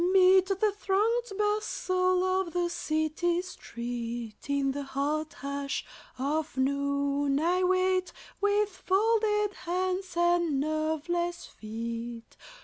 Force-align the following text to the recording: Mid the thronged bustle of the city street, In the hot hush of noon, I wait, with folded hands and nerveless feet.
Mid 0.13 0.47
the 0.47 0.71
thronged 0.71 1.31
bustle 1.37 2.23
of 2.23 2.53
the 2.53 2.69
city 2.71 3.43
street, 3.43 4.49
In 4.49 4.71
the 4.71 4.81
hot 4.81 5.33
hush 5.33 5.85
of 6.17 6.57
noon, 6.57 7.39
I 7.39 7.63
wait, 7.63 8.11
with 8.41 8.69
folded 8.69 9.53
hands 9.53 10.17
and 10.17 10.59
nerveless 10.59 11.45
feet. 11.45 12.35